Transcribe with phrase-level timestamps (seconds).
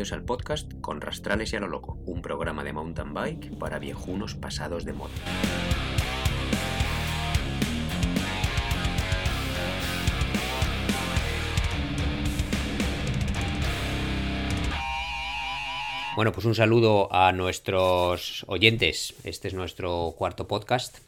[0.00, 4.34] al podcast Con Rastrales y a lo Loco, un programa de mountain bike para viejunos
[4.34, 5.10] pasados de moda.
[16.16, 19.14] Bueno, pues un saludo a nuestros oyentes.
[19.24, 21.00] Este es nuestro cuarto podcast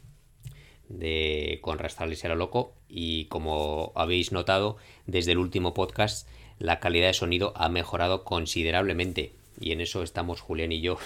[0.87, 6.27] de Con Rastrales y a lo Loco y como habéis notado desde el último podcast
[6.59, 10.97] la calidad de sonido ha mejorado considerablemente y en eso estamos Julián y yo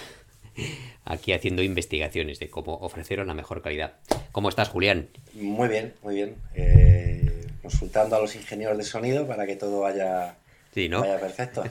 [1.04, 3.94] aquí haciendo investigaciones de cómo ofreceros la mejor calidad.
[4.32, 5.08] ¿Cómo estás, Julián?
[5.34, 6.36] Muy bien, muy bien.
[6.54, 10.36] Eh, consultando a los ingenieros de sonido para que todo vaya,
[10.74, 11.64] vaya perfecto.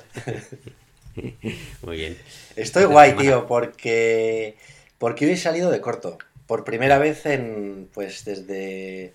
[1.81, 2.17] muy bien.
[2.55, 4.55] Estoy guay, tío, porque,
[4.97, 6.17] porque hoy he salido de corto.
[6.45, 9.13] Por primera vez en, pues desde,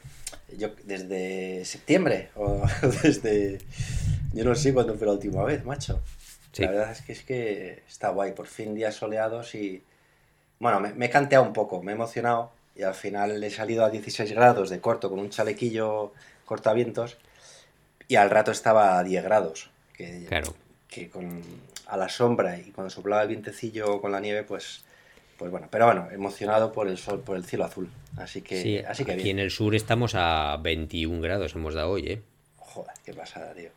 [0.58, 2.62] yo, desde septiembre o
[3.02, 3.58] desde
[4.32, 6.02] yo no sé cuándo fue la última vez, macho.
[6.58, 8.32] La verdad es que es que está guay.
[8.32, 9.82] Por fin días soleados y...
[10.58, 13.90] Bueno, me, he canteado un poco, me he emocionado y al final he salido a
[13.90, 16.12] 16 grados de corto con un chalequillo
[16.44, 17.16] cortavientos
[18.06, 19.70] y al rato estaba a 10 grados.
[19.92, 20.54] Que, claro.
[20.88, 21.42] Que con,
[21.86, 24.84] a la sombra y cuando soplaba el vientecillo con la nieve, pues,
[25.36, 25.66] pues bueno.
[25.70, 27.90] Pero bueno, emocionado por el sol, por el cielo azul.
[28.16, 31.90] Así que, sí, así que aquí en el sur estamos a 21 grados, hemos dado
[31.90, 32.22] hoy, ¿eh?
[32.58, 33.70] Joder, qué pasada, tío.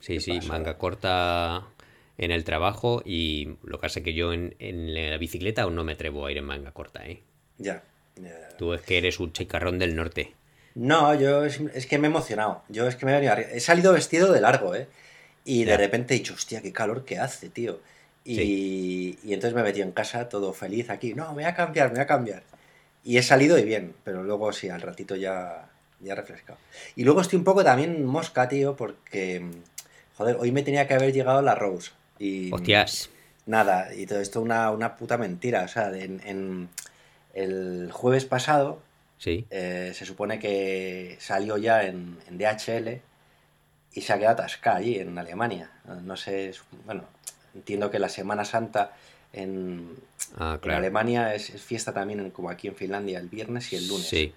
[0.00, 1.66] Sí, sí, manga corta
[2.18, 5.92] en el trabajo y lo que hace que yo en, la bicicleta aún no me
[5.92, 7.22] atrevo a ir en manga corta, ¿eh?
[7.58, 7.82] Ya.
[8.58, 10.34] Tú es que eres un chicarrón del norte.
[10.74, 12.62] No, yo es, que me he emocionado.
[12.68, 14.88] Yo es que me he venido He salido vestido de largo, ¿eh?
[15.44, 17.80] Y de repente he dicho, hostia, qué calor que hace, tío.
[18.24, 21.14] Y, y entonces me he metido en casa todo feliz aquí.
[21.14, 22.42] No, me voy a cambiar, me voy a cambiar.
[23.04, 26.58] Y he salido y bien, pero luego sí, al ratito ya, ya refrescado.
[26.96, 29.42] Y luego estoy un poco también mosca, tío, porque
[30.18, 31.92] Joder, hoy me tenía que haber llegado la Rose.
[32.18, 33.08] Y, Hostias.
[33.46, 35.62] Nada, y todo esto una, una puta mentira.
[35.62, 36.68] O sea, en,
[37.34, 38.82] el jueves pasado
[39.16, 39.46] sí.
[39.50, 43.00] Eh, se supone que salió ya en, DHL
[43.94, 45.70] y se ha quedado atascada allí, en Alemania.
[46.02, 46.52] No sé,
[46.84, 47.04] bueno,
[47.54, 48.96] entiendo que la Semana Santa
[49.32, 49.94] en,
[50.36, 54.08] ah, Alemania es, fiesta también, como aquí en Finlandia, el viernes y el lunes.
[54.08, 54.34] Sí.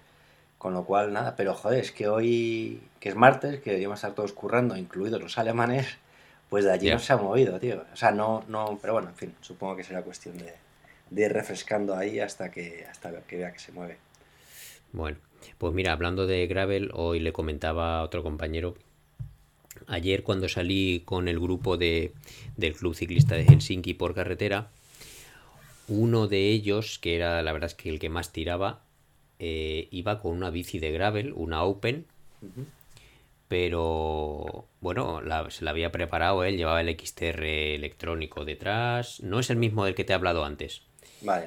[0.62, 4.14] Con lo cual, nada, pero joder, es que hoy, que es martes, que deberíamos estar
[4.14, 5.88] todos currando, incluidos los alemanes,
[6.48, 7.84] pues de allí no se ha movido, tío.
[7.92, 10.54] O sea, no, no, pero bueno, en fin, supongo que será cuestión de,
[11.10, 13.96] de ir refrescando ahí hasta que, hasta que vea que se mueve.
[14.92, 15.18] Bueno,
[15.58, 18.76] pues mira, hablando de gravel, hoy le comentaba a otro compañero,
[19.88, 22.12] ayer cuando salí con el grupo de,
[22.56, 24.70] del Club Ciclista de Helsinki por carretera,
[25.88, 28.84] uno de ellos, que era la verdad es que el que más tiraba,
[29.44, 32.06] eh, iba con una bici de gravel, una Open,
[33.48, 37.42] pero bueno, se la había preparado él, llevaba el XTR
[37.74, 40.82] electrónico detrás, no es el mismo del que te he hablado antes,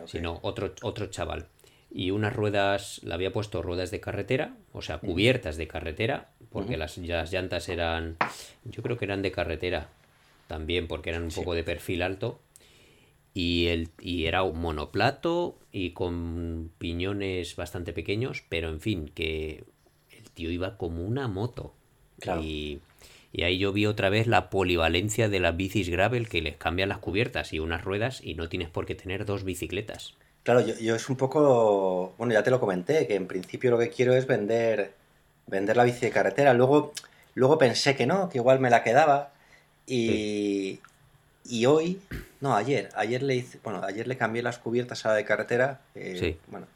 [0.08, 1.48] sino otro, otro chaval.
[1.90, 6.76] Y unas ruedas, le había puesto ruedas de carretera, o sea, cubiertas de carretera, porque
[6.76, 8.18] las, las, llantas eran,
[8.66, 9.88] yo creo que eran de carretera
[10.48, 12.42] también, porque eran un poco de perfil alto
[13.36, 19.66] y, el, y era un monoplato y con piñones bastante pequeños, pero en fin, que
[20.10, 21.74] el tío iba como una moto.
[22.42, 22.80] Y,
[23.38, 27.00] ahí yo vi otra vez la polivalencia de las bicis gravel que les cambian las
[27.00, 30.14] cubiertas y unas ruedas y no tienes por qué tener dos bicicletas.
[30.44, 33.90] Claro, yo, es un poco, bueno, ya te lo comenté, que en principio lo que
[33.90, 34.94] quiero es vender,
[35.48, 36.54] vender la bici de carretera.
[36.54, 36.94] Luego,
[37.34, 39.34] luego pensé que no, que igual me la quedaba
[39.86, 40.80] y,
[41.48, 42.02] y hoy,
[42.42, 45.82] no, ayer, ayer le hice, bueno, ayer le cambié las cubiertas a la de carretera.
[45.94, 46.38] sí.
[46.48, 46.68] Bueno,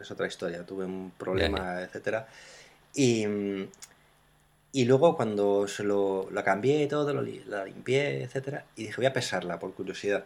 [0.00, 2.28] es otra historia, tuve un problema, etcétera.
[2.94, 3.24] Y,
[4.72, 8.96] y luego cuando se lo la cambié y todo, lo, la limpié, etcétera, y dije,
[8.96, 10.24] voy a pesarla por curiosidad.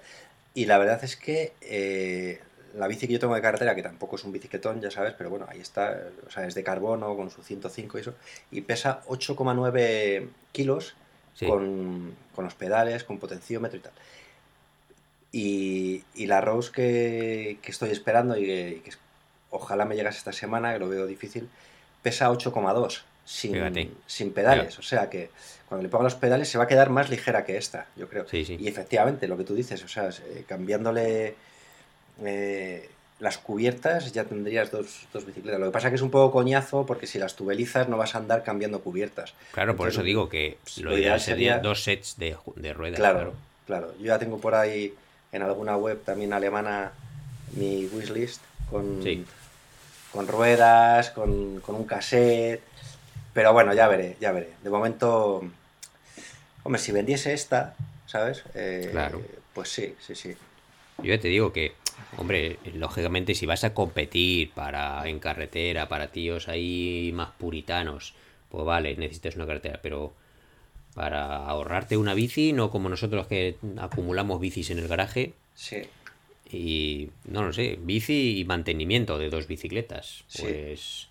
[0.54, 2.40] Y la verdad es que eh,
[2.74, 5.30] la bici que yo tengo de carretera, que tampoco es un bicicletón, ya sabes, pero
[5.30, 8.14] bueno, ahí está, o sea, es de carbono con su 105 y eso,
[8.50, 10.94] y pesa 8,9 kilos
[11.40, 13.92] con, los pedales, con potenciómetro y tal.
[15.32, 18.90] Y, la Rose que, estoy esperando y que,
[19.50, 21.48] ojalá me llegase esta semana, que lo veo difícil,
[22.02, 24.78] pesa 8,2 sin, sin pedales.
[24.78, 25.30] O sea que
[25.68, 28.26] cuando le pongo los pedales se va a quedar más ligera que esta, yo creo.
[28.32, 31.34] Y efectivamente, lo que tú dices, o sea, eh, cambiándole
[32.24, 32.90] eh,
[33.22, 35.60] las cubiertas ya tendrías dos, bicicletas.
[35.60, 38.16] Lo que pasa es que es un poco coñazo porque si las tubelizas no vas
[38.16, 39.32] a andar cambiando cubiertas.
[39.52, 42.36] Claro, por eso digo que lo, ideal sería, dos sets de,
[42.74, 42.98] ruedas.
[42.98, 43.34] Claro,
[43.64, 44.92] claro, Yo ya tengo por ahí
[45.30, 46.90] en alguna web también alemana
[47.54, 49.00] mi wishlist con,
[50.10, 52.60] con ruedas, con, con un cassette.
[53.32, 54.50] Pero bueno, ya veré, ya veré.
[54.64, 55.44] De momento,
[56.64, 57.76] hombre, si vendiese esta,
[58.06, 58.42] ¿sabes?
[58.56, 59.22] Eh, claro
[59.54, 60.34] Pues sí, sí, sí.
[61.04, 61.72] Yo te digo que,
[62.16, 68.14] hombre, lógicamente si vas a competir para en carretera, para tíos ahí más puritanos,
[68.48, 70.12] pues vale, necesitas una carretera, pero
[70.94, 75.32] para ahorrarte una bici, no como nosotros que acumulamos bicis en el garaje.
[75.54, 75.82] Sí.
[76.50, 80.24] Y no lo sé, bici y mantenimiento de dos bicicletas.
[80.38, 81.08] Pues.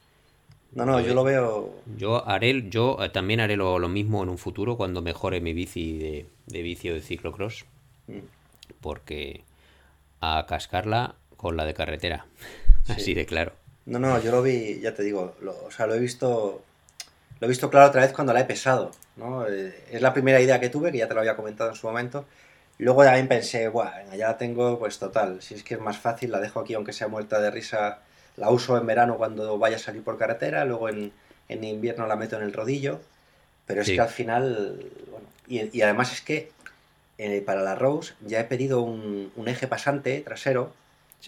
[0.73, 1.73] No, no, yo lo veo.
[1.97, 6.25] Yo haré, yo también haré lo, mismo en un futuro cuando mejore mi bici de,
[6.45, 7.65] de vicio de ciclocross.
[8.07, 8.19] Mm.
[8.79, 9.41] Porque
[10.21, 12.25] a cascarla con la de carretera.
[12.87, 13.53] Así de claro.
[13.85, 15.35] No, no, yo lo vi, ya te digo,
[15.65, 16.63] o sea, lo he visto
[17.41, 18.91] lo he visto claro otra vez cuando la he pesado.
[19.17, 19.47] ¿no?
[19.47, 21.87] Eh, es la primera idea que tuve, que ya te lo había comentado en su
[21.87, 22.25] momento.
[22.77, 26.31] Luego también pensé, bueno, ya la tengo, pues total, si es que es más fácil,
[26.31, 27.99] la dejo aquí aunque sea muerta de risa,
[28.37, 31.11] la uso en verano cuando vaya a salir por carretera, luego en,
[31.49, 33.01] invierno la meto en el rodillo,
[33.65, 34.79] pero es que al final,
[35.11, 36.51] bueno, y, además es que
[37.23, 40.73] eh, para la Rose ya he pedido un, eje pasante trasero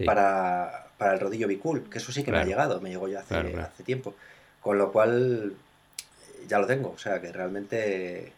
[0.04, 3.36] para, el rodillo Bicool, que eso sí que me ha llegado, me llegó ya hace,
[3.36, 4.16] hace tiempo.
[4.60, 5.54] Con lo cual,
[6.48, 6.94] ya lo tengo.
[6.96, 8.32] O sea, que realmente...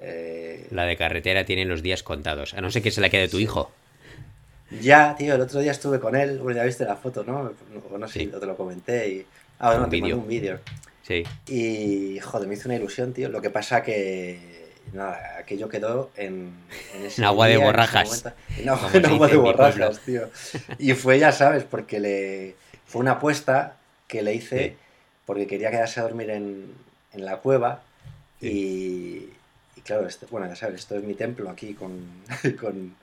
[0.00, 2.52] Eh, la de carretera tiene los días contados.
[2.52, 3.72] A no ser que se la quede tu hijo.
[4.82, 6.40] Ya, tío, el otro día estuve con él.
[6.40, 7.54] Bueno, ya viste la foto, ¿no?
[7.98, 9.08] No, sé, te lo comenté.
[9.08, 9.26] Y...
[9.60, 10.60] Ah, bueno, un te mandé un vídeo.
[11.02, 11.24] Sí.
[11.48, 13.30] Y, joder, me hizo una ilusión, tío.
[13.30, 14.51] Lo que pasa que...
[14.92, 16.52] Nada, aquello quedó en,
[16.94, 18.24] en, ese agua de borrajas.
[18.58, 20.28] En, agua de borrajas, tío.
[20.78, 22.56] Y fue, ya sabes, porque le
[22.86, 24.76] fue una apuesta que le hice
[25.24, 26.74] porque quería quedarse a dormir en,
[27.12, 27.82] en la cueva
[28.42, 29.28] y,
[29.84, 32.22] claro, este, bueno, ya sabes, esto es mi templo aquí con,
[32.60, 32.96] con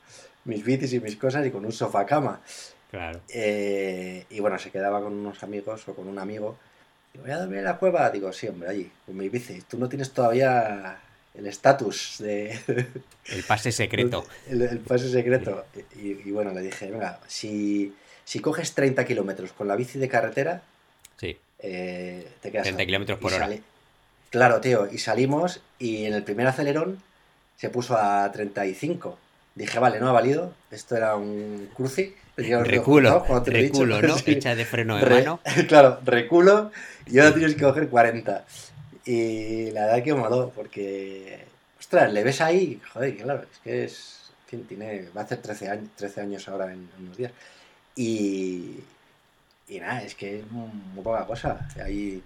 [0.46, 2.42] mis bicis y mis cosas y con un sofá cama.
[2.92, 3.22] Claro.
[3.30, 6.58] Eh, y bueno, se quedaba con unos amigos o con un amigo.
[7.14, 8.10] Y voy a dormir en la cueva.
[8.10, 9.62] Digo, sí, hombre, allí, con mi bici.
[9.62, 11.00] Tú no tienes todavía
[11.36, 12.60] el estatus de...
[13.26, 14.26] El pase secreto.
[14.50, 15.66] El, pase secreto.
[15.96, 17.94] Y, bueno, le dije, venga, si,
[18.24, 20.64] si coges 30 kilómetros con la bici de carretera,
[21.18, 21.38] sí.
[21.60, 22.64] Eh, te quedas...
[22.64, 23.50] 30 kilómetros por hora.
[24.30, 27.02] Claro, tío, y salimos y en el primer acelerón
[27.56, 29.18] se puso a 35.
[29.56, 32.16] Dije, vale, no ha valido, esto era un cruci.
[32.38, 34.16] Reculo, reculo, ¿no?
[34.26, 35.42] Echa de freno de mano.
[35.68, 36.72] Claro, reculo
[37.06, 38.46] y ahora tienes que coger 40.
[39.10, 41.44] Y la verdad que moló, porque,
[41.80, 45.42] ostras, le ves ahí, joder, claro, es que es, en fin, tiene, va a hacer
[45.42, 47.32] 13 años, 13 años ahora en, unos días.
[47.96, 48.82] Y,
[49.68, 51.68] y nada, es que es muy poca cosa.
[51.84, 52.22] Ahí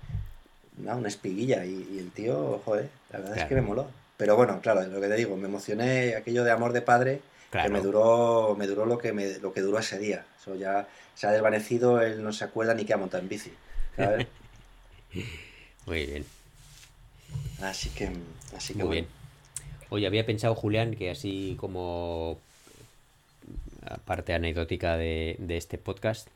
[0.78, 1.64] una espiguilla.
[1.64, 3.88] Y, el tío, joder, la verdad es que me moló.
[4.18, 7.70] Pero bueno, claro, lo que te digo, me emocioné aquello de amor de padre que
[7.70, 10.26] me duró, me duró lo que me, lo que duró ese día.
[10.38, 10.86] Eso ya
[11.16, 13.54] se ha desvanecido, él no se acuerda ni que ha montado en bici.
[15.86, 16.43] Muy bien.
[17.64, 18.12] Así que,
[18.56, 19.08] así que Muy bien.
[19.90, 22.40] Oye, había pensado, Julián, que así como
[24.06, 26.28] parte anecdótica de, de este podcast,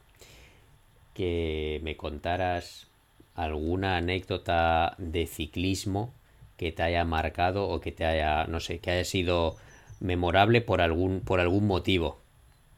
[1.13, 2.87] que me contaras
[3.35, 6.13] alguna anécdota de ciclismo
[6.57, 9.57] que te haya marcado o que te haya, no sé, que haya sido
[9.99, 12.19] memorable por algún, por algún motivo.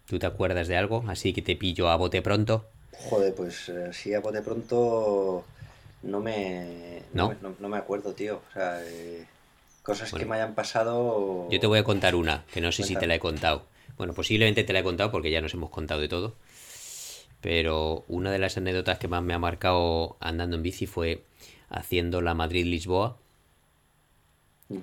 [0.08, 1.04] ¿Tú te acuerdas de algo?
[1.08, 2.66] Así que te pillo a bote pronto.
[3.10, 5.46] Joder, pues eh, sí, a bote pronto
[6.04, 8.42] no me, no, me acuerdo, tío.
[8.50, 9.26] O sea, eh,
[9.84, 11.48] cosas que me hayan pasado.
[11.50, 13.66] Yo te voy a contar una, que no sé si te la he contado.
[13.98, 16.36] Bueno, posiblemente te la he contado porque ya nos hemos contado de todo.
[17.42, 21.24] Pero una de las anécdotas que más me ha marcado andando en bici fue
[21.70, 23.18] haciendo la Madrid-Lisboa.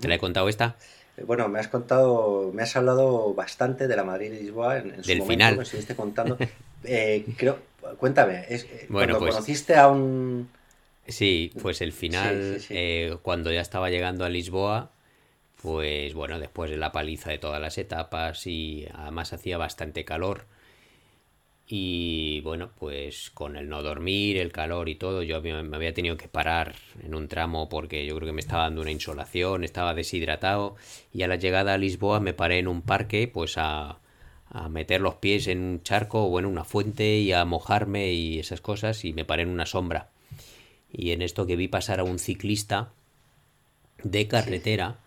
[0.00, 0.76] ¿Te la he contado esta?
[1.16, 5.18] Eh, bueno, me has contado, me has hablado bastante de la Madrid-Lisboa en, su Del
[5.18, 5.56] momento, final.
[5.56, 6.36] me estuviste contando.
[6.84, 7.58] Eh, creo,
[7.98, 10.48] cuéntame, es, eh, bueno, cuando pues conociste a un...
[11.08, 12.64] Sí, pues el final,
[13.22, 14.90] cuando ya estaba llegando a Lisboa,
[15.62, 20.46] pues bueno, después de la paliza de todas las etapas y además hacía bastante calor,
[21.68, 26.16] y bueno, pues con el no dormir, el calor y todo, yo me había tenido
[26.16, 29.94] que parar en un tramo porque yo creo que me estaba dando una insolación, estaba
[29.94, 30.76] deshidratado.
[31.12, 33.98] Y a la llegada a Lisboa me paré en un parque pues a,
[34.48, 38.38] a meter los pies en un charco o en una fuente y a mojarme y
[38.38, 40.08] esas cosas y me paré en una sombra.
[40.92, 42.92] Y en esto que vi pasar a un ciclista
[44.02, 45.00] de carretera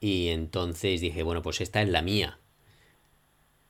[0.00, 2.38] y entonces dije, bueno, pues esta es la mía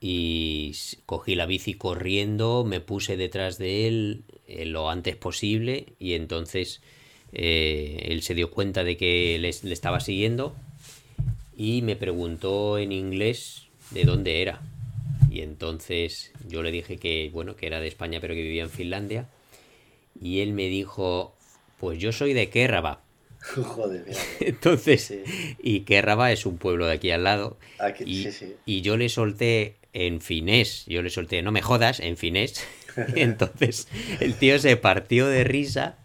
[0.01, 0.75] y
[1.07, 6.83] cogí la bici corriendo, me puse detrás de él eh, lo antes posible y entonces
[7.33, 10.55] eh, él se dio cuenta de que le, estaba siguiendo
[11.57, 14.61] y me preguntó en inglés de dónde era.
[15.31, 18.71] Y entonces yo le dije que, bueno, que era de España pero que vivía en
[18.71, 19.29] Finlandia.
[20.21, 21.36] Y él me dijo,
[21.79, 23.03] pues yo soy de Kerraba.
[23.41, 24.21] Joder, mira.
[24.41, 25.15] Entonces,
[25.63, 27.59] y Querraba es un pueblo de aquí al lado.
[28.05, 28.29] y,
[28.65, 32.63] y yo le solté en finés, yo le solté, no me jodas, en finés.
[33.15, 33.89] y entonces
[34.21, 35.99] el tío se partió de risa.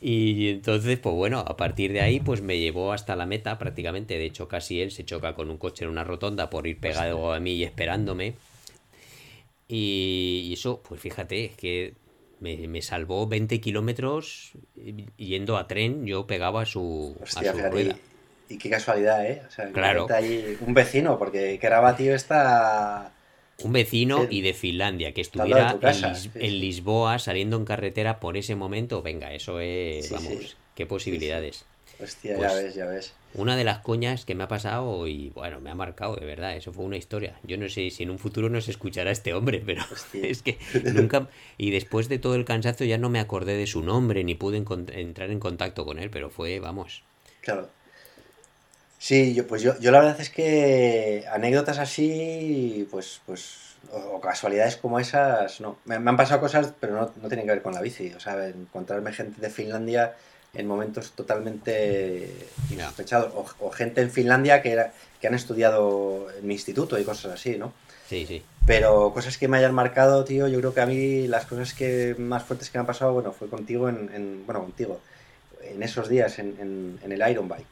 [0.00, 4.18] Y entonces, pues bueno, a partir de ahí, pues me llevó hasta la meta prácticamente.
[4.18, 7.32] De hecho, casi él se choca con un coche en una rotonda por ir pegado
[7.32, 8.34] a mí y esperándome.
[9.66, 11.94] Y, eso, pues fíjate, es que
[12.44, 14.52] me, salvó 20 kilómetros
[15.16, 17.16] yendo a tren, yo pegaba a su,
[17.70, 17.96] rueda.
[18.48, 19.42] Y, qué casualidad, ¿eh?
[19.48, 20.06] O sea, claro.
[20.10, 23.12] Ahí un vecino, porque Keraba, tío, está...
[23.62, 25.78] Un vecino y de Finlandia, que estuviera
[26.34, 31.64] en, Lisboa saliendo en carretera por ese momento, venga, eso es, vamos, qué posibilidades.
[32.04, 33.12] Hostia, ya pues ves, ya ves.
[33.32, 36.54] Una de las coñas que me ha pasado y bueno, me ha marcado, de verdad,
[36.54, 37.36] eso fue una historia.
[37.42, 39.82] Yo no sé si en un futuro nos escuchará este hombre, pero
[40.12, 40.58] es que
[40.92, 41.28] nunca...
[41.56, 44.58] Y después de todo el cansancio ya no me acordé de su nombre ni pude
[44.92, 47.02] entrar en contacto con él, pero fue, vamos.
[47.40, 47.68] Claro.
[48.98, 54.76] Sí, yo, pues yo, yo la verdad es que anécdotas así, pues, pues, o, casualidades
[54.76, 55.78] como esas, no.
[55.84, 58.12] Me, han pasado cosas, pero no, no tienen que ver con la bici.
[58.14, 60.14] O sea, encontrarme gente de Finlandia
[60.54, 63.32] en momentos totalmente insospechados.
[63.60, 67.58] O, gente en Finlandia que, era, que han estudiado en mi instituto y cosas así,
[67.58, 67.72] ¿no?
[68.08, 68.42] Sí, sí.
[68.66, 72.14] Pero cosas que me hayan marcado, tío, yo creo que a mí las cosas que
[72.18, 75.00] más fuertes que me han pasado, bueno, fue contigo en, bueno, contigo,
[75.62, 77.66] en esos días, en, en, el Iron Bike.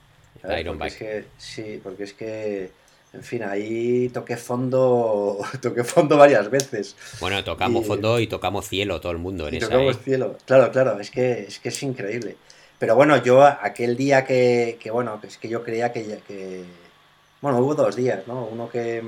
[0.59, 0.93] Iron Bike.
[0.93, 2.71] Es que, sí, porque es que,
[3.15, 6.97] en fin, ahí toqué fondo, toqué fondo varias veces.
[7.21, 10.01] Bueno, tocamos fondo y tocamos cielo todo el mundo en y Tocamos ¿eh?
[10.05, 12.37] cielo, claro, claro, es que, es que es increíble.
[12.83, 16.65] Pero bueno, yo aquel día que, que bueno, que es que yo creía que, que,
[17.41, 18.45] Bueno, hubo dos días, ¿no?
[18.45, 19.01] Uno que...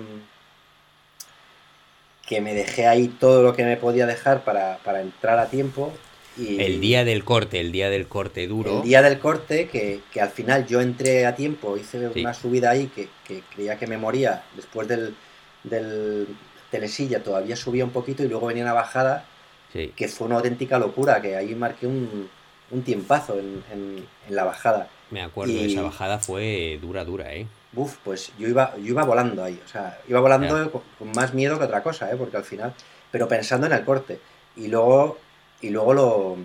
[2.25, 5.93] que me dejé ahí todo lo que me podía dejar para, entrar a tiempo.
[6.39, 8.77] Y el día del corte, el día del corte duro.
[8.77, 12.87] El día del corte, que, al final yo entré a tiempo, hice una subida ahí
[12.87, 13.09] que,
[13.53, 14.45] creía que me moría.
[14.55, 15.17] Después del,
[15.65, 16.29] del
[16.71, 19.27] telesilla todavía subía un poquito y luego venía una bajada
[19.73, 22.31] que fue una auténtica locura, que ahí marqué un,
[22.71, 24.89] un tiempazo en, la bajada.
[25.11, 27.47] Me acuerdo, esa bajada fue dura, dura, ¿eh?
[27.77, 31.59] Uf, pues yo iba, yo iba volando ahí, o sea, iba volando con, más miedo
[31.59, 32.17] que otra cosa, ¿eh?
[32.17, 32.73] Porque al final,
[33.11, 34.19] pero pensando en el corte.
[34.57, 35.19] Y luego,
[35.61, 36.37] y luego lo,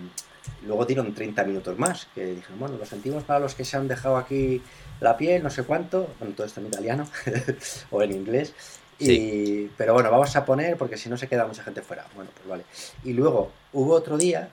[0.66, 3.88] luego dieron 30 minutos más, que dijeron, bueno, lo sentimos para los que se han
[3.88, 4.60] dejado aquí
[5.00, 7.08] la piel, no sé cuánto, bueno, todo esto en italiano
[7.90, 8.54] o en inglés.
[8.98, 12.06] Y, Pero bueno, vamos a poner porque si no se queda mucha gente fuera.
[12.14, 12.64] Bueno, pues vale.
[13.02, 14.50] Y luego hubo otro día,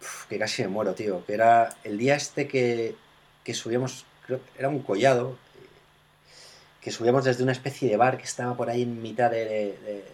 [0.00, 1.24] em, que casi me muero, tío.
[1.26, 2.94] Que era el día este que,
[3.44, 5.36] que subíamos, creo que era un collado,
[6.80, 10.04] que subíamos desde una especie de bar que estaba por ahí en mitad de,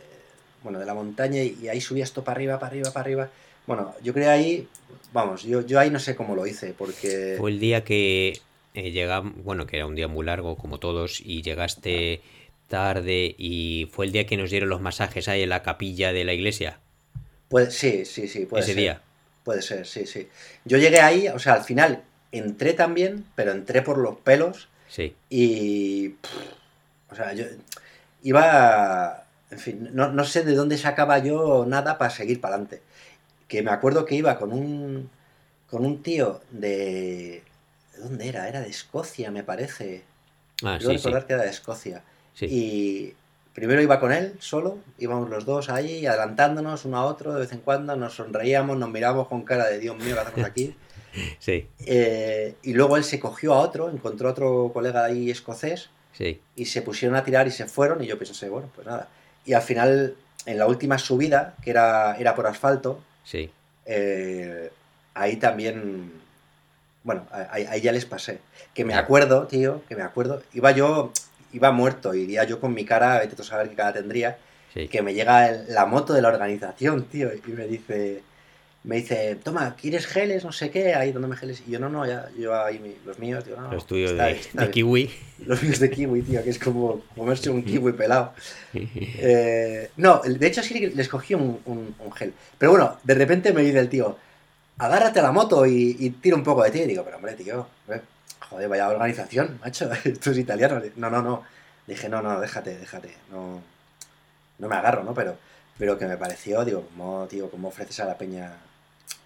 [0.63, 3.31] bueno, de la montaña y, ahí subía esto para arriba, para arriba, para arriba.
[3.67, 4.69] Bueno, yo creo ahí,
[5.13, 7.37] vamos, yo, yo ahí no sé cómo lo hice, porque...
[7.39, 8.41] Fue el día que
[8.75, 12.21] eh, llegamos, bueno, que era un día muy largo, como todos, y llegaste
[12.69, 16.25] tarde y fue el día que nos dieron los masajes ahí en la capilla de
[16.25, 16.81] la iglesia.
[17.49, 19.01] Pues sí, sí, sí, puede Ese día.
[19.45, 20.29] Puede ser, sí, sí.
[20.65, 24.69] Yo llegué ahí, o sea, al final entré también, pero entré por los pelos.
[24.89, 25.15] Sí.
[25.29, 26.15] Y.
[27.11, 27.45] o sea, yo
[28.23, 29.25] iba.
[29.51, 32.83] En fin, no, sé de dónde sacaba yo nada para seguir para adelante.
[33.47, 35.11] Que me acuerdo que iba con un.
[35.69, 37.43] con un tío de.
[37.93, 38.49] ¿De dónde era?
[38.49, 40.03] Era de Escocia, me parece.
[40.65, 42.03] Ah, sí, recordar que era de Escocia.
[42.35, 42.47] Sí.
[42.47, 43.15] Y
[43.55, 47.53] Primero iba con él, solo, íbamos los dos ahí, adelantándonos uno a otro de vez
[47.53, 50.77] en cuando, nos sonreíamos, nos mirábamos con cara de Dios mío, ¿qué hacemos aquí?
[51.39, 51.69] Sí.
[51.87, 56.41] Eh, y luego él se cogió a otro, encontró a otro colega ahí escocés, sí.
[56.57, 59.07] y se pusieron a tirar y se fueron, y yo pensé, bueno, pues nada.
[59.45, 63.49] Y al final, en la última subida, que era, era por asfalto, sí.
[63.87, 64.73] Eh,
[65.15, 66.15] ahí también,
[67.05, 68.41] bueno, ahí, ahí, ya les pasé.
[68.75, 71.13] Que me acuerdo, tío, que me acuerdo, iba yo
[71.55, 74.37] iba muerto, iría yo con mi cara, vete a saber qué cara tendría,
[74.91, 78.23] que me llega la moto de la organización, tío, y me dice,
[78.83, 80.45] me dice, toma, ¿quieres geles?
[80.45, 81.63] No sé qué, ahí dándome geles.
[81.67, 83.73] Y yo, no, no, ya, yo ahí los míos, tío, no.
[83.73, 85.11] Los tuyos de, kiwi.
[85.47, 88.33] Los míos de kiwi, tío, que es como comerse un kiwi pelado.
[88.97, 92.35] Eh, no, de hecho sí les cogí un, un, gel.
[92.59, 94.19] Pero bueno, de repente me dice el tío,
[94.79, 96.81] agárrate a la moto y, y tira un poco de ti.
[96.81, 97.67] Y digo, pero hombre, tío,
[98.55, 100.81] joder, vaya organización, macho, esto es italiano.
[100.97, 101.43] No, no, no.
[101.87, 103.15] Dije, no, no, déjate, déjate.
[103.31, 103.61] No,
[104.59, 105.13] no me agarro, ¿no?
[105.13, 105.37] Pero,
[105.79, 108.53] pero que me pareció, digo, como, tío, como ofreces a la peña.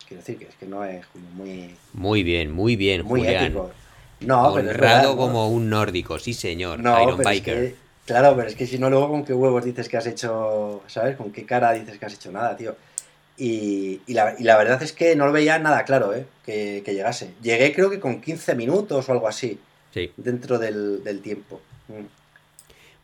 [0.07, 1.77] Quiero decir que es que no es como muy.
[1.93, 3.71] Muy bien, muy bien, muy ético.
[4.21, 6.81] No, Honrado como un nórdico, sí, señor.
[6.81, 7.77] No, Iron Biker.
[8.05, 11.17] claro, pero es que si no, luego con qué huevos dices que has hecho, ¿sabes?
[11.17, 12.75] Con qué cara dices que has hecho nada, tío.
[13.41, 16.27] Y, la, verdad es que no lo veía nada claro, ¿eh?
[16.45, 17.35] Que, llegase.
[17.41, 19.59] Llegué creo que con 15 minutos o algo así.
[19.95, 20.13] Sí.
[20.17, 21.61] Dentro del, tiempo.
[21.87, 22.05] Mm.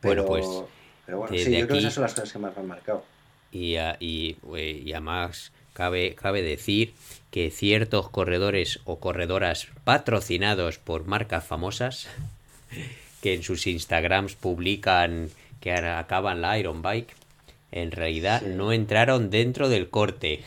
[0.01, 0.71] Pero, bueno, pues.
[1.07, 3.05] Pero bueno, sí, yo creo que esas son las cosas que más me han marcado.
[3.53, 6.95] Y, y, y además cabe, cabe decir
[7.31, 12.09] que ciertos corredores o corredoras patrocinados por marcas famosas
[13.23, 17.15] que en sus Instagrams publican que acaban la Iron Bike
[17.75, 20.43] en realidad no entraron dentro del corte.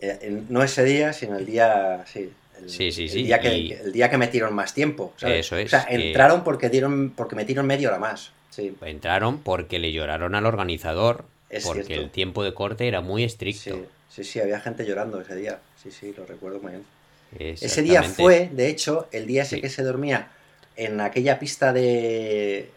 [0.00, 2.30] Eh, no ese día, sino el día, sí.
[2.60, 3.20] El, sí, sí, sí.
[3.20, 5.14] El día, que, el día que metieron más tiempo.
[5.20, 5.66] Eso es.
[5.66, 8.32] O sea, entraron porque, dieron, porque metieron media hora más.
[8.50, 8.74] Sí.
[8.82, 11.24] Entraron porque le lloraron al organizador.
[11.62, 13.86] porque el tiempo de corte era muy estricto.
[14.08, 15.60] Sí, sí, había gente llorando ese día.
[15.80, 17.56] Sí, sí, lo recuerdo muy bien.
[17.60, 20.28] Ese día fue, de hecho, el día ese que se dormía
[20.76, 22.68] en aquella pista de.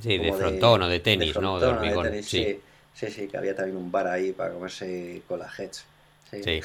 [0.00, 1.58] Sí, de frontón o de tenis, ¿no?
[1.58, 2.22] De hormigón.
[2.22, 2.60] sí.
[2.94, 5.84] Sí, sí, que había también un bar ahí para comerse con la heads.
[6.30, 6.40] Sí.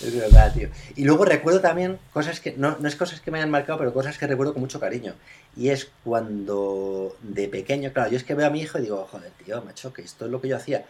[0.00, 0.68] es verdad, tío.
[0.96, 3.92] Y luego recuerdo también cosas que, no, no es cosas que me hayan marcado, pero
[3.92, 5.14] cosas que recuerdo con mucho cariño.
[5.56, 9.06] Y es cuando de pequeño, claro, yo es que veo a mi hijo y digo,
[9.10, 10.86] joder, tío, macho, que esto es lo que yo hacía.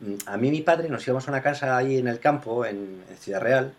[0.00, 3.02] Mm, a mí mi padre nos íbamos a una casa ahí en el campo, en,
[3.18, 3.72] Ciudad Real,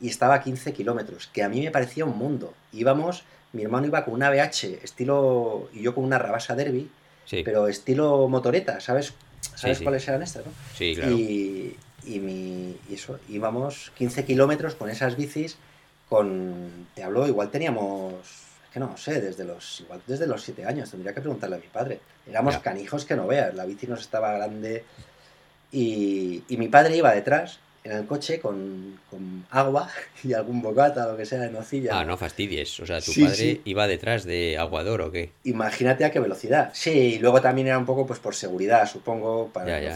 [0.00, 2.54] y estaba a 15 kilómetros, que a mí me parecía un mundo.
[2.72, 6.90] Íbamos, mi hermano iba con una BH estilo, y yo con una Rabasa Derby,
[7.44, 9.14] pero estilo motoreta, ¿sabes?
[9.54, 10.52] ¿Sabes cuáles eran estas, no?
[10.76, 11.12] Sí, claro.
[11.12, 11.76] Y,
[12.06, 15.56] y, mi, y eso, íbamos 15 kilómetros con esas bicis,
[16.08, 20.64] con, te hablo, igual teníamos, es que no sé, desde los, igual desde los 7
[20.66, 22.00] años, tendría que preguntarle a mi padre.
[22.28, 24.84] Éramos canijos que no veas, la bici nos estaba grande
[25.70, 28.98] y, y mi padre iba detrás en el coche con,
[29.50, 29.90] agua
[30.24, 32.00] y algún bocata, lo que sea, de nocilla.
[32.00, 32.80] Ah, no fastidies.
[32.80, 35.32] O sea, tu padre iba detrás de Aguador o qué.
[35.44, 36.70] Imagínate a qué velocidad.
[36.72, 39.90] Sí, y luego también era un poco pues por seguridad, supongo, para que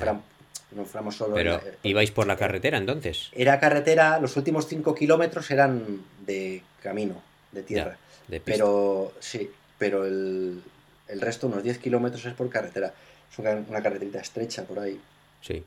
[0.70, 1.34] no, fuéramos solo.
[1.34, 3.30] Pero, ¿ibais por la carretera entonces?
[3.32, 7.96] Era carretera, los últimos 5 kilómetros eran de camino, de tierra.
[8.28, 10.62] de pero sí, pero el,
[11.08, 12.92] el resto, unos 10 kilómetros, es por carretera.
[13.32, 15.00] Es una, una carreterita estrecha por ahí.
[15.40, 15.64] Sí.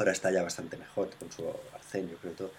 [0.00, 2.50] Ahora está ya bastante mejor con su arcén, yo creo todo.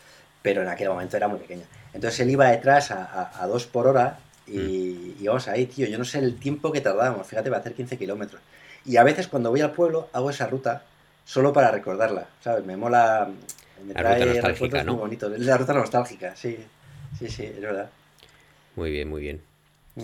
[0.44, 1.64] Pero en aquel momento era muy pequeña.
[1.92, 5.24] Entonces él iba detrás a, dos por hora y, mm.
[5.24, 5.88] íbamos ahí, tío.
[5.88, 7.26] Yo no sé el tiempo que tardábamos.
[7.26, 8.40] Fíjate, va a hacer 15 kilómetros.
[8.86, 10.84] Y a veces cuando voy al pueblo hago esa ruta
[11.26, 12.64] solo para recordarla, ¿sabes?
[12.64, 13.28] Me mola,
[13.88, 14.92] me trae la ruta nostálgica, ¿no?
[14.94, 15.40] muy bonitos.
[15.40, 16.60] La ruta nostálgica, sí.
[17.18, 17.90] Sí, sí, es verdad.
[18.76, 19.42] Muy bien, muy bien.
[19.96, 20.04] Mm.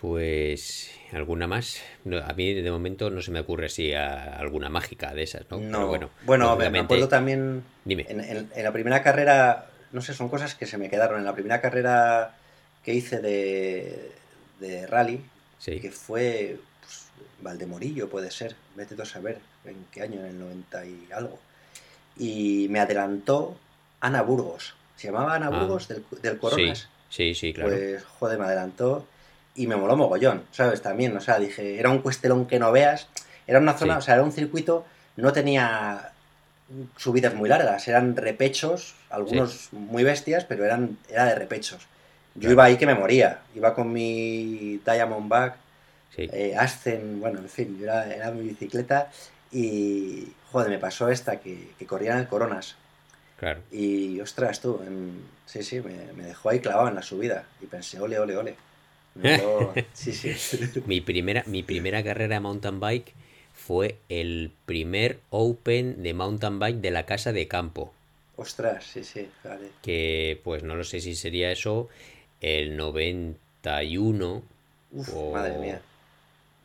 [0.00, 1.82] Pues alguna más.
[2.24, 5.58] a mí de momento no se me ocurre si alguna mágica de esas, ¿no?
[5.58, 5.88] no.
[5.88, 7.64] bueno, bueno me acuerdo también.
[7.84, 8.06] Dime.
[8.08, 11.18] En, la primera carrera, no sé, son cosas que se me quedaron.
[11.18, 12.36] En la primera carrera
[12.84, 14.12] que hice de,
[14.60, 15.20] de rally,
[15.64, 17.08] que fue pues,
[17.40, 21.40] Valdemorillo, puede ser, vete tú a saber en qué año, en el 90 y algo.
[22.16, 23.56] Y me adelantó
[24.00, 24.74] Ana Burgos.
[24.94, 25.58] Se llamaba Ana ah.
[25.58, 26.88] Burgos del, del Coronas.
[27.10, 27.70] Sí, sí, sí, claro.
[27.70, 29.04] Pues, joder, me adelantó
[29.58, 30.80] y me moló mogollón, ¿sabes?
[30.82, 33.08] También, o sea, dije, era un cuestelón que no veas,
[33.46, 36.12] era una zona, o sea, era un circuito, no tenía
[36.96, 41.88] subidas muy largas, eran repechos, algunos muy bestias, pero eran, era de repechos.
[42.36, 45.56] Yo iba ahí que me moría, iba con mi Diamondback,
[46.16, 49.10] eh, Ascen, bueno, en fin, era, era, mi bicicleta
[49.50, 52.76] y, joder, me pasó esta, que, que corrían en Coronas.
[53.38, 53.60] Claro.
[53.72, 54.80] Y, ostras, tú,
[55.46, 58.67] sí, sí, me, me dejó ahí clavado en la subida y pensé, ole, ole, ole.
[60.86, 63.12] mi, primera, mi primera carrera de mountain bike
[63.54, 67.92] fue el primer Open de mountain bike de la casa de campo.
[68.36, 69.28] Ostras, sí, sí,
[69.82, 71.88] Que pues no lo sé si sería eso
[72.40, 74.42] el 91
[75.12, 75.82] o madre mía.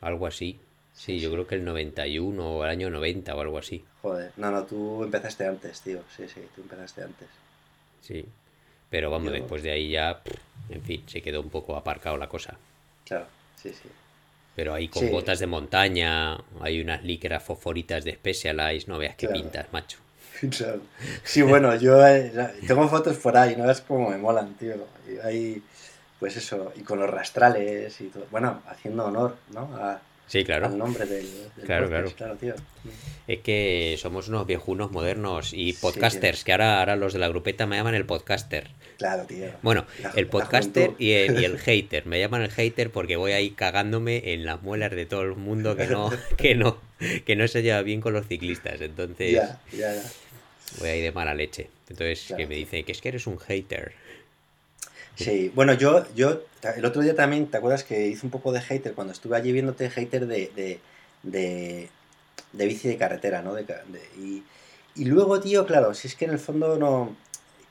[0.00, 0.58] algo así.
[0.94, 3.84] Sí, yo creo que el 91 o el año 90 o algo así.
[4.00, 6.02] Joder, no, no, tú empezaste antes, tío.
[6.16, 7.28] Sí, sí, tú empezaste antes.
[8.00, 8.24] Sí.
[8.94, 10.22] Pero vamos, después de ahí ya,
[10.68, 12.56] en fin, se quedó un poco aparcado la cosa.
[13.04, 13.26] Claro,
[13.60, 13.88] sí, sí.
[14.54, 19.26] Pero ahí con botas de montaña, hay unas licras fosforitas de Specialized, no veas qué
[19.26, 19.98] pintas, macho.
[21.24, 22.30] Sí, bueno, yo eh,
[22.68, 24.76] tengo fotos por ahí, no ves cómo me molan, tío.
[25.08, 25.60] Y ahí,
[26.20, 28.28] pues eso, y con los rastrales y todo.
[28.30, 29.74] Bueno, haciendo honor, ¿no?
[29.74, 30.66] A, Sí, claro.
[30.66, 31.28] Al nombre del,
[31.64, 32.08] claro, claro.
[33.26, 37.66] Es que somos unos viejunos modernos y podcasters, que ahora, ahora los de la grupeta
[37.66, 38.70] me llaman el podcaster.
[39.04, 39.48] Claro, tío.
[39.60, 42.06] Bueno, el podcaster y el, hater.
[42.06, 45.76] Me llaman el hater porque voy ahí cagándome en las muelas de todo el mundo
[45.76, 46.78] que no, que no,
[47.26, 48.80] que no se lleva bien con los ciclistas.
[48.80, 50.02] Entonces, ya, ya,
[50.78, 51.68] voy ahí de mala leche.
[51.90, 53.92] Entonces, que me dice que es que eres un hater.
[55.16, 56.40] Sí, bueno, yo, yo
[56.74, 59.52] el otro día también, ¿te acuerdas que hice un poco de hater cuando estuve allí
[59.52, 60.80] viéndote hater de,
[61.22, 61.90] de,
[62.54, 63.52] de, bici de carretera, ¿no?
[63.52, 63.66] De,
[64.16, 64.42] y,
[64.96, 67.14] Y luego, tío, claro, si es que en el fondo no...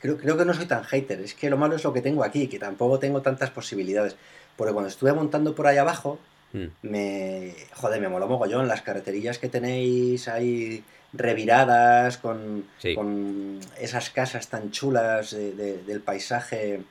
[0.04, 2.24] Creo, creo que no soy tan hater, es que lo malo es lo que tengo
[2.24, 4.16] aquí, que tampoco tengo tantas posibilidades.
[4.54, 6.18] Porque cuando estuve montando por ahí abajo,
[6.52, 6.66] mm.
[6.82, 7.54] me...
[7.72, 14.70] Joder, me moló mogollón las carreterillas que tenéis ahí reviradas, con, con esas casas tan
[14.72, 16.82] chulas del paisaje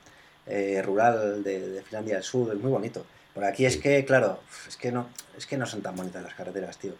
[0.48, 3.06] eh, rural de, Finlandia del Sur, es muy bonito.
[3.32, 5.06] Por aquí es que, claro, es que no,
[5.38, 6.94] es que no son tan bonitas las carreteras, tío.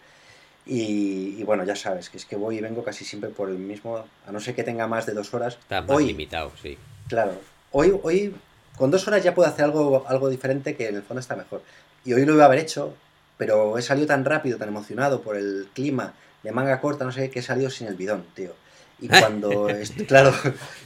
[0.66, 4.04] Y, bueno, ya sabes, que es que voy y vengo casi siempre por el mismo,
[4.26, 5.58] a no ser que tenga más de dos horas.
[5.60, 6.78] Está más limitado, sí.
[7.08, 7.38] Claro,
[7.70, 8.34] hoy, hoy
[8.76, 11.62] con dos horas ya puedo hacer algo, algo diferente que en el fondo está mejor.
[12.04, 12.94] Y hoy lo iba a haber hecho,
[13.36, 17.30] pero he salido tan rápido, tan emocionado por el clima, de manga corta, no sé,
[17.30, 18.54] que he salido sin el bidón, tío.
[19.00, 20.32] Y cuando, estoy, claro,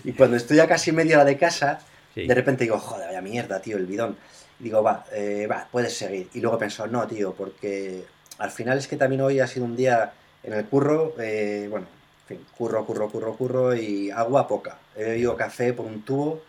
[0.05, 1.81] y cuando estoy a casi media hora de casa,
[2.15, 4.17] de repente digo, joder, vaya mierda, tío, el bidón.
[4.59, 6.29] digo, va, eh, va, puedes seguir.
[6.35, 8.05] Y luego he pensado, no, tío, porque
[8.39, 11.87] al final es que también hoy ha sido un día en el curro, eh, bueno,
[12.29, 14.79] en fin, curro, curro, curro, curro y agua poca.
[14.97, 16.43] He bebido café por un tubo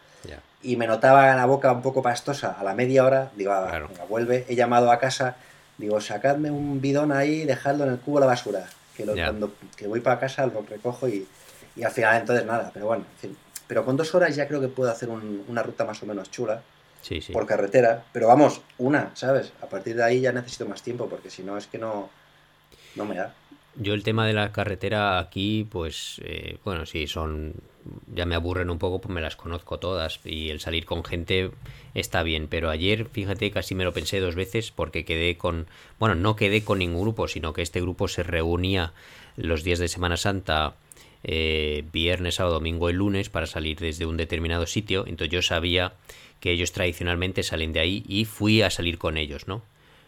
[0.61, 2.57] y me notaba la boca un poco pastosa.
[2.59, 4.45] A la media hora, digo, ah, venga, vuelve.
[4.49, 5.37] He llamado a casa,
[5.77, 8.65] digo, sacadme un bidón ahí y dejadlo en el cubo de la basura.
[8.95, 11.25] Que cuando que voy para casa lo recojo y,
[11.77, 12.71] y al final entonces nada.
[12.73, 15.85] Pero bueno, en fin, pero con dos horas ya creo que puedo hacer una ruta
[15.85, 16.61] más o menos chula.
[17.01, 17.33] Sí, sí.
[17.33, 18.03] Por carretera.
[18.11, 19.53] Pero vamos, una, ¿sabes?
[19.61, 22.09] A partir de ahí ya necesito más tiempo, porque si no es que no,
[22.95, 23.33] no me da.
[23.75, 27.53] Yo el tema de la carretera aquí, pues, eh, bueno, sí, son,
[28.13, 31.51] ya me aburren un poco, pues me las conozco todas y el salir con gente
[31.93, 36.15] está bien, pero ayer, fíjate, casi me lo pensé dos veces porque quedé con, bueno,
[36.15, 38.91] no quedé con ningún grupo, sino que este grupo se reunía
[39.37, 40.75] los días de Semana Santa
[41.23, 45.05] eh, viernes, sábado, domingo y lunes para salir desde un determinado sitio.
[45.07, 45.93] Entonces yo sabía
[46.39, 49.61] que ellos tradicionalmente salen de ahí y fui a salir con ellos, ¿no?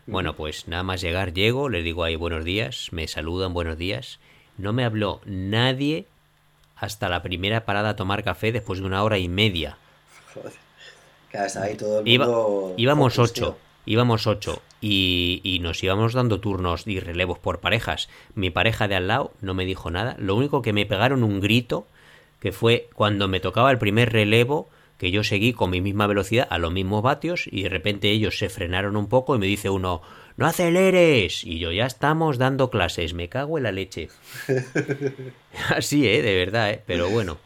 [0.07, 4.19] Bueno, pues nada más llegar, llego, les digo ahí buenos días, me saludan buenos días.
[4.57, 6.07] No me habló nadie
[6.75, 9.77] hasta la primera parada a tomar café después de una hora y media.
[12.77, 18.09] íbamos ocho íbamos ocho y, nos íbamos dando turnos y relevos por parejas.
[18.35, 20.15] Mi pareja de al lado no me dijo nada.
[20.17, 21.85] Lo único que me pegaron un grito,
[22.39, 24.69] que fue cuando me tocaba el primer relevo,
[25.01, 28.37] que yo seguí con mi misma velocidad a los mismos vatios y de repente ellos
[28.37, 30.03] se frenaron un poco y me dice uno,
[30.37, 31.43] no aceleres.
[31.43, 34.09] Y yo ya estamos dando clases, me cago en la leche.
[35.75, 36.21] Así, ¿eh?
[36.21, 36.83] De verdad, ¿eh?
[36.85, 37.39] Pero bueno.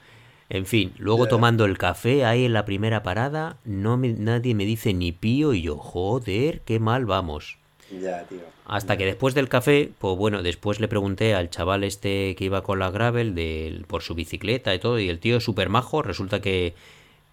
[0.49, 4.93] En fin, luego tomando el café ahí en la primera parada, no nadie me dice
[4.93, 7.57] ni pío y yo, joder, qué mal vamos.
[7.89, 8.41] Ya, tío.
[8.65, 12.63] Hasta que después del café, pues bueno, después le pregunté al chaval este que iba
[12.63, 16.01] con la gravel de, por su bicicleta y todo, y el tío es súper majo,
[16.01, 16.75] resulta que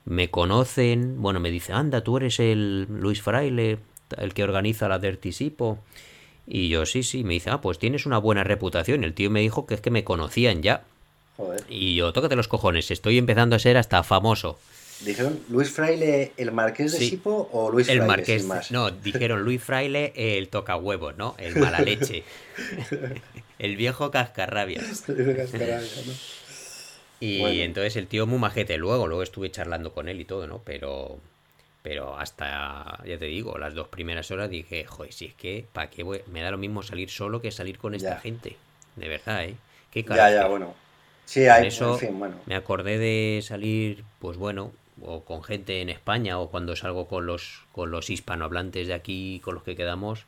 [0.05, 3.79] me conocen, bueno, me dice, anda, tú eres el Luis Fraile,
[4.17, 5.79] el que organiza la Dirty Sipo.
[6.47, 9.05] Y yo, sí, sí, me dice, ah, pues tienes una buena reputación.
[9.05, 10.85] El tío me dijo que es que me conocían ya.
[11.69, 14.59] Y yo, tócate los cojones, estoy empezando a ser hasta famoso.
[15.05, 18.71] ¿Dijeron Luis Fraile el marqués de Sipo o Luis Fraile el marqués, más?
[18.71, 21.35] No, dijeron Luis Fraile el toca huevos, ¿no?
[21.39, 22.23] El mala leche.
[23.59, 25.05] el viejo cascarrabias.
[27.25, 30.61] Y entonces el tío muy majete luego, luego estuve charlando con él y todo, ¿no?
[30.65, 31.21] Pero
[31.83, 35.91] pero hasta, ya te digo, las dos primeras horas dije, joder, si es que, ¿para
[35.91, 36.21] qué voy?
[36.31, 38.57] Me da lo mismo salir solo que salir con esta gente.
[38.95, 39.57] De verdad, ¿eh?
[39.91, 40.75] Qué ya, ya, bueno.
[41.25, 42.37] Sí, hay, eso bueno.
[42.47, 47.27] Me acordé de salir, pues bueno, o con gente en España o cuando salgo con
[47.27, 50.25] los, con los hispanohablantes de aquí con los que quedamos.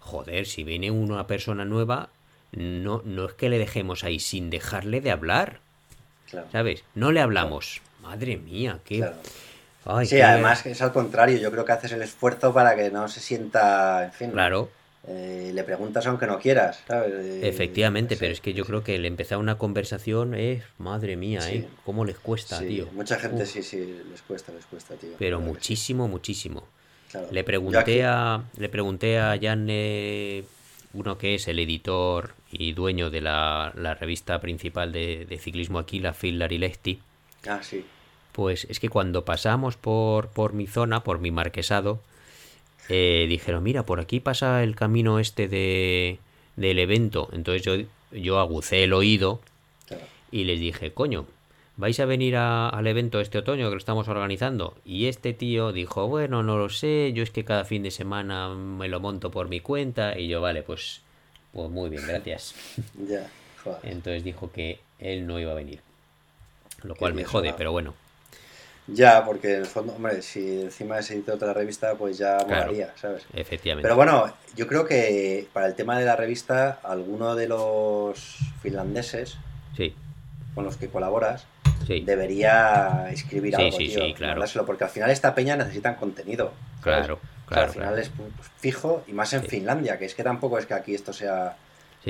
[0.00, 2.10] Joder, si viene una persona nueva,
[2.52, 5.60] no, no es que le dejemos ahí sin dejarle de hablar.
[6.52, 6.84] ¿Sabes?
[6.94, 7.80] No le hablamos.
[8.02, 9.04] Madre mía, qué.
[10.04, 11.38] sí, además es al contrario.
[11.38, 14.30] Yo creo que haces el esfuerzo para que no se sienta, en fin.
[14.30, 14.70] Claro.
[15.08, 17.44] Eh, le preguntas aunque no quieras, ¿sabes?
[17.44, 21.68] Efectivamente, pero es que yo creo que el empezar una conversación es, madre mía, ¿eh?
[21.84, 22.88] ¿Cómo les cuesta, tío?
[22.92, 25.10] Mucha gente sí, sí, les cuesta, les cuesta, tío.
[25.16, 26.64] Pero muchísimo, muchísimo.
[27.30, 29.68] Le pregunté a le pregunté a Jan,
[30.96, 36.12] uno que es el editor y dueño de la, revista principal de, ciclismo aquí, la
[36.12, 37.00] Phil Larilesti.
[37.46, 37.84] Ah, sí.
[38.32, 42.00] Pues es que cuando pasamos por, por mi zona, por mi marquesado,
[42.88, 46.18] eh, dijeron, mira, por aquí pasa el camino este de,
[46.56, 47.28] del evento.
[47.32, 47.76] Entonces yo,
[48.18, 49.40] yo agucé el oído
[50.30, 51.26] y les dije, coño,
[51.76, 54.76] ¿vais a venir al evento este otoño que lo estamos organizando?
[54.84, 58.48] Y este tío dijo, bueno, no lo sé, yo es que cada fin de semana
[58.48, 60.18] me lo monto por mi cuenta.
[60.18, 61.02] Y yo, vale, pues,
[61.52, 62.54] pues muy bien, gracias.
[63.08, 63.28] ya,
[63.82, 65.80] Entonces dijo que él no iba a venir.
[66.82, 67.94] Lo cual me jode, pero bueno.
[68.88, 72.92] Ya, porque en el fondo, hombre, si encima editor de la revista, pues ya molaría,
[72.96, 73.26] ¿sabes?
[73.32, 73.82] Efectivamente.
[73.82, 79.38] Pero bueno, yo creo que para el tema de la revista, alguno de los finlandeses
[79.76, 79.92] sí.
[80.54, 81.46] con los que colaboras,
[81.86, 84.66] debería escribir algo, sí, tío, claro.
[84.66, 86.52] porque al final esta peña necesitan contenido.
[86.82, 87.66] Claro, claro.
[87.66, 88.10] al final es
[88.58, 91.56] fijo y más en Finlandia, que es que tampoco es que aquí esto sea,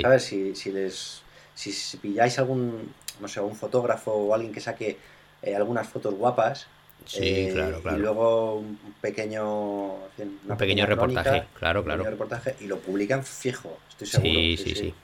[0.01, 0.25] ¿sabes?
[0.25, 1.23] Si, si les
[1.55, 4.99] si, pilláis algún, no sé, un fotógrafo o alguien que saque
[5.43, 6.67] eh, algunas fotos guapas,
[7.05, 7.99] Sí, eh, claro, claro.
[7.99, 9.95] Y luego un pequeño.
[9.95, 12.03] un pequeño reportaje, claro, claro.
[12.03, 14.33] Un reportaje y lo publican fijo, estoy seguro.
[14.33, 14.95] Sí, sí, sí.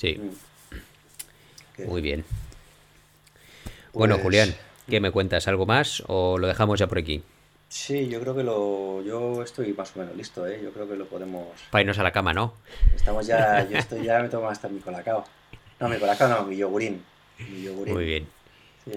[0.00, 0.18] sí.
[0.18, 1.88] Mm.
[1.88, 2.24] Muy bien.
[3.94, 4.54] Bueno, pues Julián,
[4.88, 5.48] ¿qué me cuentas?
[5.48, 7.22] ¿Algo más o lo dejamos ya por aquí?
[7.68, 9.02] Sí, yo creo que lo.
[9.02, 10.60] Yo estoy más o menos listo, ¿eh?
[10.62, 11.48] Yo creo que lo podemos.
[11.70, 12.54] Para irnos a la cama, ¿no?
[12.94, 13.66] Estamos ya.
[13.70, 15.24] Yo estoy ya, me tomo hasta mi colacao.
[15.80, 17.02] No, mi colacao no, mi yogurín.
[17.38, 17.94] Mi yogurín.
[17.94, 18.26] Muy bien.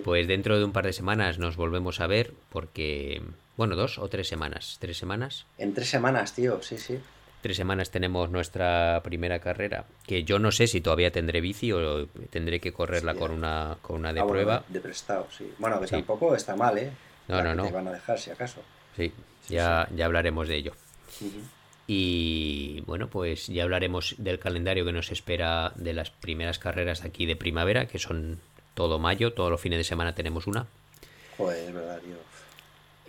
[0.04, 3.22] Pues dentro de un par de semanas nos volvemos a ver porque,
[3.56, 4.78] bueno, dos o tres semanas.
[4.80, 5.46] ¿Tres semanas?
[5.58, 7.00] En tres semanas, tío, sí, sí.
[7.42, 12.08] Tres semanas tenemos nuestra primera carrera, que yo no sé si todavía tendré bici o
[12.30, 14.64] tendré que correrla con una con una de ah, prueba.
[14.68, 15.54] de prestado, sí.
[15.60, 16.92] Bueno, que tampoco está mal, ¿eh?
[17.28, 17.66] No, no, no.
[17.66, 18.62] Te van a dejar, si acaso.
[18.96, 19.14] Sí,
[19.50, 20.74] ya, ya hablaremos de ello.
[21.86, 27.26] Y bueno, pues ya hablaremos del calendario que nos espera de las primeras carreras aquí
[27.26, 28.40] de primavera, que son
[28.74, 30.68] todo mayo, todos los fines de semana tenemos una.
[31.38, 32.18] Joder, verdad, tío.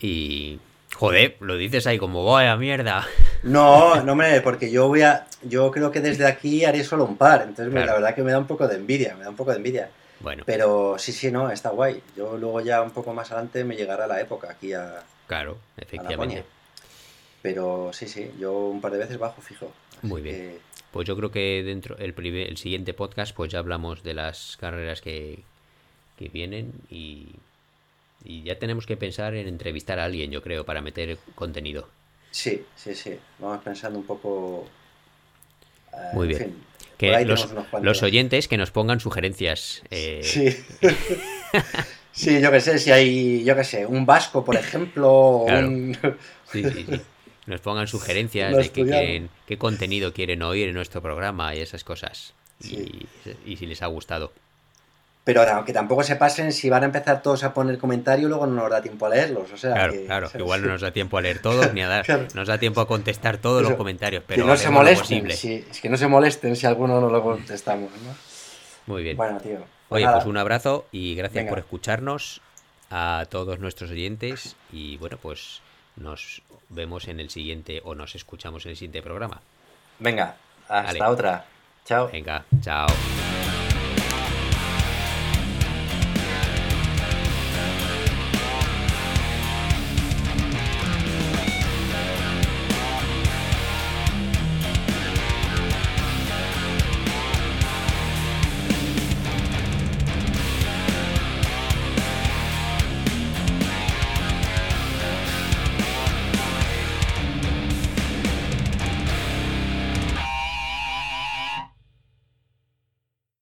[0.01, 0.59] Y.
[0.95, 3.07] Joder, lo dices ahí como vaya mierda.
[3.42, 5.27] No, no me, porque yo voy a.
[5.42, 7.42] Yo creo que desde aquí haré solo un par.
[7.42, 9.59] Entonces la verdad que me da un poco de envidia, me da un poco de
[9.59, 9.90] envidia.
[10.20, 10.42] Bueno.
[10.44, 12.03] Pero sí, sí, no, está guay.
[12.16, 15.03] Yo luego ya un poco más adelante me llegará la época aquí a.
[15.27, 16.44] Claro, efectivamente.
[17.42, 19.72] Pero sí, sí, yo un par de veces bajo fijo.
[20.03, 20.59] Muy bien.
[20.90, 25.01] Pues yo creo que dentro el, el siguiente podcast pues ya hablamos de las carreras
[25.01, 25.40] que,
[26.18, 27.27] que vienen y,
[28.24, 31.88] ya tenemos que pensar en entrevistar a alguien, yo creo, para meter contenido.
[32.31, 33.19] Sí, sí, sí.
[33.38, 34.67] Vamos pensando un poco.
[35.93, 36.57] Eh, Muy bien.
[36.97, 39.83] que los, oyentes que nos pongan sugerencias.
[39.91, 40.21] Eh.
[40.23, 40.57] Sí.
[42.12, 45.47] sí, yo que sé, si hay, yo que sé, un vasco, por ejemplo.
[46.51, 47.01] Sí, sí, sí.
[47.45, 52.33] Nos pongan sugerencias de que qué contenido quieren oír en nuestro programa y esas cosas.
[52.62, 54.33] y si les ha gustado.
[55.29, 58.62] Pero aunque tampoco se pasen, si van a empezar todos a poner comentarios, luego no
[58.62, 59.53] nos da tiempo a leerlos.
[59.53, 62.07] O sea, claro, claro, igual no nos da tiempo a leer todos ni a dar,
[62.35, 65.83] nos da tiempo a contestar todos los comentarios, pero que no se molesten, si, es
[65.83, 68.14] que no se molesten si alguno no lo contestamos, ¿no?
[68.87, 69.19] Muy bien.
[69.19, 69.59] Bueno, tío.
[69.91, 72.41] Pues Oye, pues un abrazo y gracias por escucharnos
[72.88, 75.61] a todos nuestros oyentes y bueno, pues
[75.97, 79.43] nos vemos en el siguiente o nos escuchamos en el siguiente programa.
[79.99, 80.37] Venga,
[80.67, 81.45] hasta otra.
[81.85, 82.09] Chao.
[82.11, 82.87] Venga, chao.